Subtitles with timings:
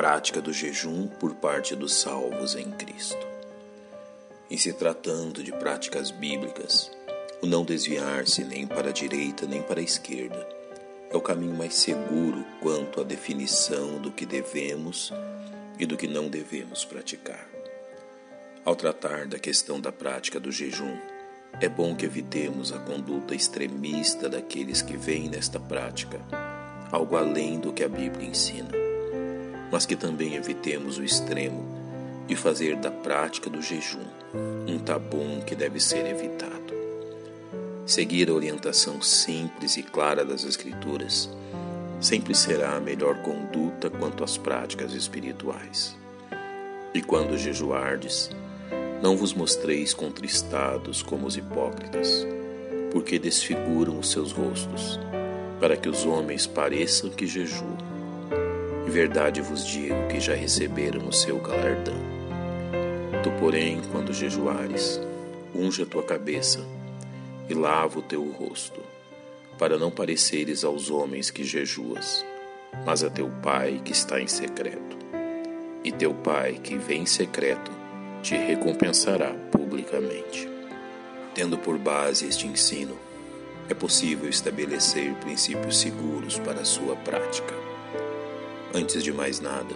[0.00, 3.20] prática do jejum por parte dos salvos em Cristo.
[4.50, 6.90] Em se tratando de práticas bíblicas,
[7.42, 10.48] o não desviar-se nem para a direita nem para a esquerda
[11.10, 15.12] é o caminho mais seguro quanto à definição do que devemos
[15.78, 17.46] e do que não devemos praticar.
[18.64, 20.96] Ao tratar da questão da prática do jejum,
[21.60, 26.18] é bom que evitemos a conduta extremista daqueles que veem nesta prática
[26.90, 28.89] algo além do que a Bíblia ensina,
[29.70, 31.64] mas que também evitemos o extremo
[32.26, 34.06] de fazer da prática do jejum
[34.68, 36.74] um tabu que deve ser evitado.
[37.86, 41.28] Seguir a orientação simples e clara das Escrituras
[42.00, 45.96] sempre será a melhor conduta quanto às práticas espirituais.
[46.94, 48.30] E quando jejuardes,
[49.02, 52.26] não vos mostreis contristados como os hipócritas,
[52.92, 55.00] porque desfiguram os seus rostos,
[55.58, 57.89] para que os homens pareçam que jejuam.
[58.90, 61.94] Em verdade vos digo que já receberam o seu galardão.
[63.22, 65.00] Tu, porém, quando jejuares,
[65.54, 66.58] unge a tua cabeça
[67.48, 68.80] e lava o teu rosto,
[69.56, 72.26] para não pareceres aos homens que jejuas,
[72.84, 74.96] mas a teu Pai que está em secreto.
[75.84, 77.70] E teu Pai que vem em secreto
[78.24, 80.48] te recompensará publicamente.
[81.32, 82.98] Tendo por base este ensino,
[83.68, 87.69] é possível estabelecer princípios seguros para a sua prática.
[88.72, 89.74] Antes de mais nada,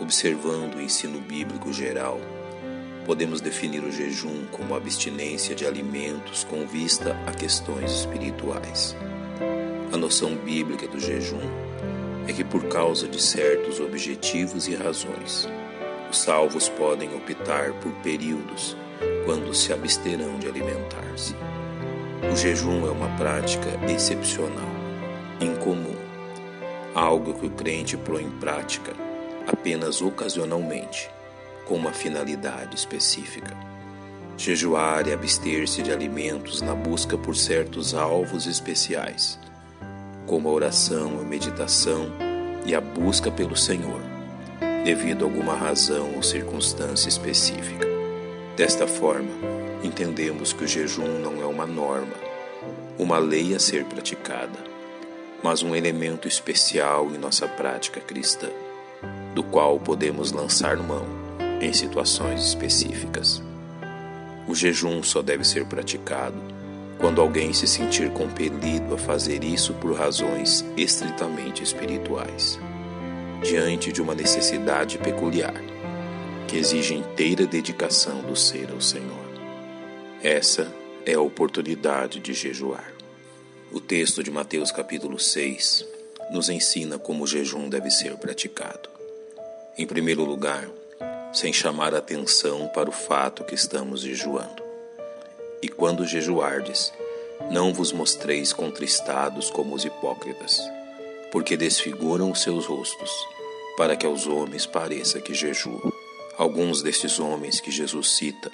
[0.00, 2.20] observando o ensino bíblico geral,
[3.06, 8.96] podemos definir o jejum como abstinência de alimentos com vista a questões espirituais.
[9.92, 11.40] A noção bíblica do jejum
[12.26, 15.48] é que, por causa de certos objetivos e razões,
[16.10, 18.76] os salvos podem optar por períodos
[19.24, 21.36] quando se absterão de alimentar-se.
[22.32, 24.74] O jejum é uma prática excepcional,
[25.40, 25.97] incomum,
[26.94, 28.92] algo que o crente põe em prática
[29.48, 31.10] apenas ocasionalmente
[31.66, 33.56] com uma finalidade específica.
[34.36, 39.38] Jejuar e abster-se de alimentos na busca por certos alvos especiais,
[40.26, 42.10] como a oração, a meditação
[42.64, 44.00] e a busca pelo Senhor,
[44.84, 47.86] devido a alguma razão ou circunstância específica.
[48.56, 49.30] Desta forma,
[49.82, 52.14] entendemos que o jejum não é uma norma,
[52.98, 54.67] uma lei a ser praticada,
[55.42, 58.48] mas um elemento especial em nossa prática cristã,
[59.34, 61.06] do qual podemos lançar mão
[61.60, 63.42] em situações específicas.
[64.46, 66.36] O jejum só deve ser praticado
[66.98, 72.58] quando alguém se sentir compelido a fazer isso por razões estritamente espirituais,
[73.42, 75.62] diante de uma necessidade peculiar
[76.48, 79.28] que exige inteira dedicação do ser ao Senhor.
[80.22, 80.72] Essa
[81.04, 82.97] é a oportunidade de jejuar.
[83.70, 85.84] O texto de Mateus capítulo 6
[86.30, 88.88] nos ensina como o jejum deve ser praticado.
[89.76, 90.66] Em primeiro lugar,
[91.34, 94.62] sem chamar atenção para o fato que estamos jejuando.
[95.60, 96.94] E quando jejuardes,
[97.50, 100.62] não vos mostreis contristados como os hipócritas,
[101.30, 103.10] porque desfiguram os seus rostos,
[103.76, 105.92] para que aos homens pareça que jejuam.
[106.38, 108.50] Alguns destes homens que Jesus cita,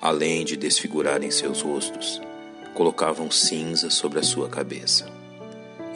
[0.00, 2.20] além de desfigurarem seus rostos,
[2.74, 5.08] colocavam cinza sobre a sua cabeça.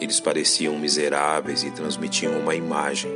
[0.01, 3.13] Eles pareciam miseráveis e transmitiam uma imagem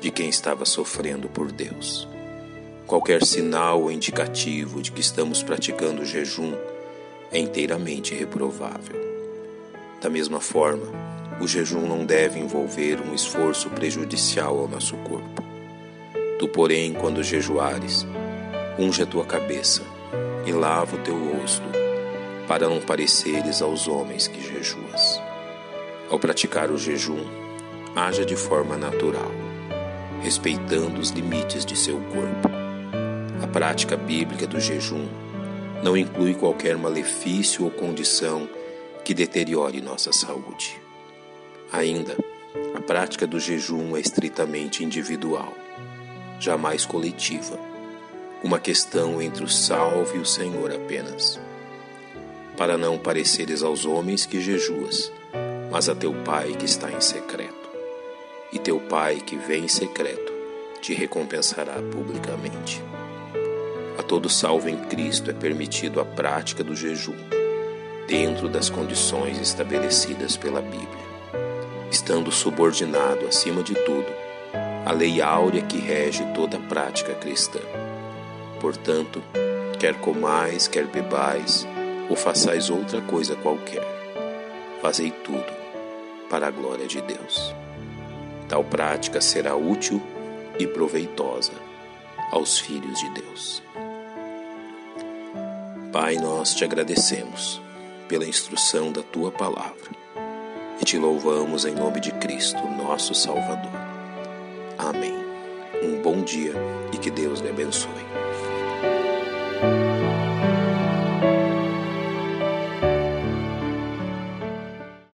[0.00, 2.08] de quem estava sofrendo por Deus.
[2.86, 6.54] Qualquer sinal ou indicativo de que estamos praticando jejum
[7.30, 9.00] é inteiramente reprovável.
[10.00, 10.86] Da mesma forma,
[11.40, 15.42] o jejum não deve envolver um esforço prejudicial ao nosso corpo.
[16.38, 18.06] Tu, porém, quando jejuares,
[18.78, 19.82] unge a tua cabeça
[20.44, 21.81] e lava o teu rosto,
[22.46, 25.20] para não pareceres aos homens que jejuas.
[26.10, 27.24] Ao praticar o jejum,
[27.96, 29.30] haja de forma natural,
[30.22, 32.62] respeitando os limites de seu corpo
[33.52, 35.06] prática bíblica do jejum
[35.82, 38.48] não inclui qualquer malefício ou condição
[39.04, 40.80] que deteriore nossa saúde.
[41.70, 42.16] Ainda,
[42.74, 45.52] a prática do jejum é estritamente individual,
[46.40, 47.58] jamais coletiva,
[48.42, 51.38] uma questão entre o salvo e o Senhor apenas.
[52.56, 55.12] Para não pareceres aos homens que jejuas,
[55.70, 57.70] mas a teu Pai que está em secreto.
[58.52, 60.32] E teu Pai que vem em secreto
[60.80, 62.82] te recompensará publicamente.
[63.98, 67.16] A todo salvo em Cristo é permitido a prática do jejum,
[68.06, 71.06] dentro das condições estabelecidas pela Bíblia,
[71.90, 74.12] estando subordinado, acima de tudo,
[74.84, 77.60] à lei áurea que rege toda a prática cristã.
[78.60, 79.22] Portanto,
[79.78, 81.66] quer comais, quer bebais,
[82.12, 83.82] ou façais outra coisa qualquer,
[84.82, 85.50] fazei tudo
[86.28, 87.54] para a glória de Deus.
[88.50, 89.98] Tal prática será útil
[90.58, 91.52] e proveitosa
[92.30, 93.62] aos filhos de Deus.
[95.90, 97.62] Pai, nós te agradecemos
[98.08, 99.90] pela instrução da tua palavra
[100.82, 103.72] e te louvamos em nome de Cristo, nosso Salvador.
[104.76, 105.16] Amém.
[105.82, 106.52] Um bom dia
[106.92, 108.21] e que Deus lhe abençoe.